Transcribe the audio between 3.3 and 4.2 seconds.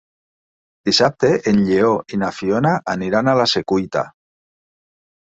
a la Secuita.